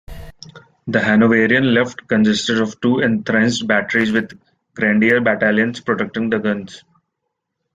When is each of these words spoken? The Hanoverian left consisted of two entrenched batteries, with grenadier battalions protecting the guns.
The 0.87 0.99
Hanoverian 0.99 1.75
left 1.75 2.07
consisted 2.07 2.59
of 2.59 2.81
two 2.81 3.01
entrenched 3.01 3.67
batteries, 3.67 4.11
with 4.11 4.33
grenadier 4.73 5.21
battalions 5.21 5.79
protecting 5.79 6.31
the 6.31 6.39
guns. 6.39 6.83